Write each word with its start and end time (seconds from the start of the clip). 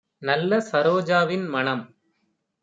நல்ல 0.21 0.59
ஸரோஜாவின்- 0.71 1.45
மணம் 1.53 1.83